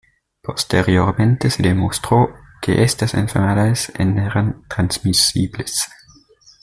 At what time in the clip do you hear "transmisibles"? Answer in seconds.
4.67-5.79